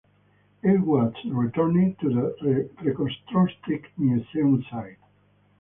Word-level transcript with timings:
It 0.63 0.79
has 0.79 1.31
returned 1.31 1.99
to 1.99 2.09
the 2.41 2.69
reconstructed 2.83 3.85
museum 3.99 4.63
site. 4.67 4.97